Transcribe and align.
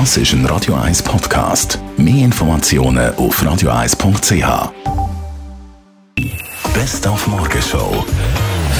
Das 0.00 0.16
ist 0.16 0.32
ein 0.32 0.44
Radio 0.46 0.74
1 0.74 1.04
Podcast. 1.04 1.78
Mehr 1.96 2.24
Informationen 2.24 3.14
auf 3.14 3.40
radio1.ch. 3.40 4.72
Best 6.74 7.06
auf 7.06 7.24
Morgenshow. 7.28 8.04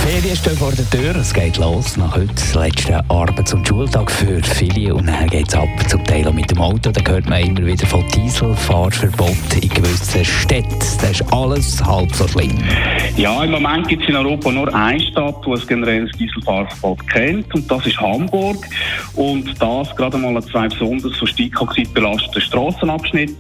Ferien 0.02 0.36
stehen 0.36 0.56
vor 0.56 0.72
der 0.72 0.90
Tür, 0.90 1.14
es 1.14 1.32
geht 1.32 1.56
los. 1.58 1.96
Nach 1.96 2.16
heute 2.16 2.34
letzten 2.58 2.94
Arbeits- 3.08 3.54
und 3.54 3.66
Schultag 3.66 4.10
für 4.10 4.42
viele 4.42 4.92
und 4.92 5.06
dann 5.06 5.28
geht 5.28 5.46
es 5.46 5.54
ab 5.54 5.68
zum 5.88 6.02
Teil 6.04 6.26
auch 6.26 6.32
mit 6.32 6.50
dem 6.50 6.60
Auto. 6.60 6.90
Da 6.90 7.00
hört 7.08 7.28
man 7.28 7.40
immer 7.40 7.64
wieder 7.64 7.86
von 7.86 8.04
Dieselfahrverbot 8.08 9.54
in 9.62 9.68
gewissen 9.68 10.04
Städten. 10.24 10.78
Das 10.78 11.20
ist 11.20 11.32
alles 11.32 11.84
halb 11.84 12.14
so 12.14 12.26
schlimm. 12.26 12.58
Ja, 13.16 13.44
im 13.44 13.52
Moment 13.52 13.88
gibt 13.88 14.02
es 14.02 14.08
in 14.08 14.16
Europa 14.16 14.50
nur 14.50 14.74
eine 14.74 15.00
Stadt, 15.00 15.36
die 15.46 15.50
ein 15.50 15.66
generelles 15.66 16.10
Dieselfahrverbot 16.18 17.06
kennt 17.08 17.54
und 17.54 17.70
das 17.70 17.86
ist 17.86 18.00
Hamburg. 18.00 18.56
Und 19.14 19.54
das 19.60 19.94
gerade 19.96 20.18
mal 20.18 20.36
an 20.36 20.42
zwei 20.42 20.68
besonders 20.68 21.16
von 21.16 21.28
Stickoxid 21.28 21.94
belasteten 21.94 22.42
Strassenabschnitte. 22.42 23.34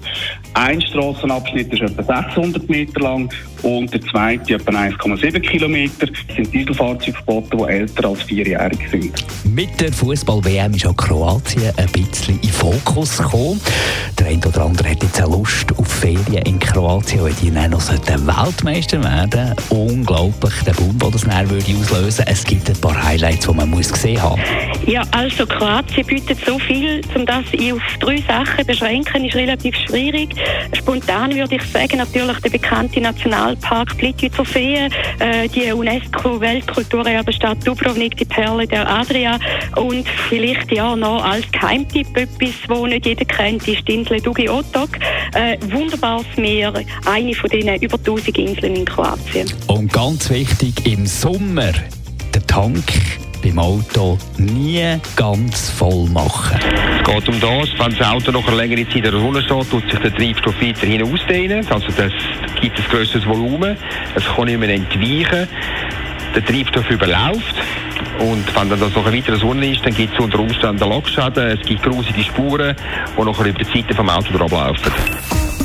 Ein 0.54 0.80
Strassenabschnitt 0.80 1.72
ist 1.72 1.82
etwa 1.82 2.02
600 2.02 2.68
Meter 2.68 3.00
lang 3.00 3.32
und 3.62 3.92
der 3.92 4.00
zweite 4.02 4.54
etwa 4.54 4.70
1,7 4.70 5.40
Kilometer. 5.40 6.06
Das 6.06 6.36
sind 6.36 6.52
Dieselfahrzeuge 6.52 7.12
verboten, 7.12 7.58
die 7.58 7.64
älter 7.64 8.08
als 8.08 8.22
vierjährig 8.22 8.78
sind. 8.90 9.24
Mit 9.44 9.80
der 9.80 9.92
Fußball-WM 9.92 10.74
ist 10.74 10.86
auch 10.86 10.96
Kroatien 10.96 11.72
ein 11.76 11.88
bisschen 11.92 12.38
in 12.40 12.50
Fokus 12.50 13.18
gekommen. 13.18 13.60
Der 14.24 14.32
eine 14.32 14.46
oder 14.46 14.64
andere 14.64 14.88
hat 14.88 15.02
jetzt 15.02 15.20
Lust 15.20 15.76
auf 15.76 15.86
Ferien 15.86 16.42
in 16.46 16.58
Kroatien, 16.58 17.22
weil 17.24 17.34
die 17.34 17.50
dann 17.50 17.72
noch 17.72 17.82
Weltmeister 17.90 19.02
werden. 19.04 19.54
Unglaublich, 19.68 20.54
der 20.66 20.72
Boom, 20.72 20.98
der 20.98 21.10
das 21.10 21.22
dann 21.22 21.50
würde 21.50 21.76
auslösen. 21.78 22.24
Es 22.26 22.42
gibt 22.42 22.70
ein 22.70 22.80
paar 22.80 23.04
Highlights, 23.04 23.46
die 23.46 23.52
man 23.52 23.68
muss 23.68 23.92
gesehen 23.92 24.22
haben 24.22 24.40
Ja, 24.86 25.02
also 25.10 25.44
Kroatien 25.44 26.06
bietet 26.06 26.38
so 26.46 26.58
viel, 26.58 27.02
um 27.14 27.26
das 27.26 27.44
auf 27.52 27.82
drei 28.00 28.16
Sachen 28.26 28.64
beschränken, 28.66 29.26
ist 29.26 29.34
relativ 29.34 29.76
schwierig. 29.76 30.34
Spontan 30.72 31.34
würde 31.34 31.56
ich 31.56 31.62
sagen, 31.64 31.98
natürlich 31.98 32.38
der 32.38 32.50
bekannte 32.50 33.02
Nationalpark 33.02 33.98
Plitvice 33.98 34.48
Fee, 34.48 34.88
äh, 35.18 35.48
die 35.48 35.70
UNESCO-Weltkulturerbe-Stadt 35.70 37.58
Dubrovnik, 37.66 38.16
die 38.16 38.24
Perle 38.24 38.66
der 38.66 38.88
Adria 38.88 39.38
und 39.76 40.08
vielleicht 40.30 40.72
ja 40.72 40.96
noch 40.96 41.22
als 41.22 41.44
Geheimtipp 41.52 42.16
etwas, 42.16 42.54
wo 42.68 42.86
nicht 42.86 43.04
jeder 43.04 43.26
kennt, 43.26 43.68
ist 43.68 43.86
die 43.86 43.94
Insel 43.96 44.13
Dugi 44.20 44.48
Otok. 44.48 44.90
Äh, 45.34 45.56
wunderbares 45.70 46.26
Meer, 46.36 46.72
eine 47.06 47.34
von 47.34 47.50
diesen 47.50 47.74
über 47.76 47.96
1000 47.96 48.38
Inseln 48.38 48.76
in 48.76 48.84
Kroatien. 48.84 49.52
Und 49.66 49.92
ganz 49.92 50.30
wichtig, 50.30 50.86
im 50.86 51.06
Sommer 51.06 51.72
der 52.34 52.46
Tank 52.46 52.84
beim 53.44 53.58
Auto 53.58 54.18
nie 54.38 54.82
ganz 55.16 55.70
voll 55.70 56.08
machen. 56.08 56.58
Es 56.98 57.06
geht 57.06 57.28
um 57.28 57.40
das, 57.40 57.68
wenn 57.78 57.96
das 57.96 58.08
Auto 58.08 58.32
noch 58.32 58.46
eine 58.48 58.56
längere 58.56 58.86
Zeit 58.86 58.96
in 58.96 59.02
der 59.02 59.12
Sonne 59.12 59.42
steht, 59.42 59.70
tut 59.70 59.90
sich 59.90 60.00
der 60.00 60.14
Treibstoff 60.14 60.54
weiterhin 60.60 61.02
ausdehnen. 61.02 61.66
Also 61.68 61.86
das 61.88 62.12
gibt 62.60 62.78
ein 62.78 62.84
grösseres 62.90 63.26
Volumen. 63.26 63.76
Es 64.14 64.24
kann 64.24 64.46
nicht 64.46 64.58
mehr 64.58 64.70
entweichen. 64.70 65.46
Der 66.34 66.44
Treibstoff 66.44 66.90
überläuft. 66.90 67.54
Und 68.18 68.44
wenn 68.54 68.70
dann 68.70 68.80
das 68.80 68.94
noch 68.94 69.06
eine 69.06 69.16
weitere 69.16 69.36
Sonne 69.36 69.70
ist, 69.70 69.84
dann 69.84 69.94
gibt 69.94 70.14
es 70.14 70.20
unter 70.20 70.38
Umständen 70.38 70.88
Lackschäden, 70.88 71.58
es 71.58 71.66
gibt 71.66 71.82
grusige 71.82 72.22
Spuren, 72.22 72.76
die 73.16 73.22
nachher 73.22 73.46
über 73.46 73.58
die 73.58 73.80
Seite 73.80 73.94
vom 73.94 74.08
Auto 74.08 74.34
ablaufen. 74.34 74.92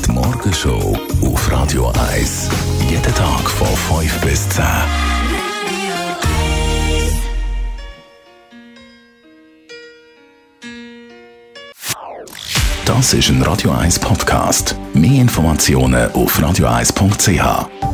Die 0.06 0.12
Morgenshow 0.12 0.98
auf 1.24 1.52
Radio 1.52 1.92
1. 2.12 2.50
Jeden 2.90 3.16
Tag 3.16 3.50
von 3.50 3.68
5 4.02 4.22
bis 4.22 4.50
10. 4.50 4.64
Das 12.86 13.14
ist 13.14 13.30
ein 13.30 13.42
Radio 13.44 13.72
1 13.72 14.00
Podcast. 14.00 14.76
Mehr 14.94 15.22
Informationen 15.22 16.12
auf 16.12 16.40
radio1.ch. 16.40 17.89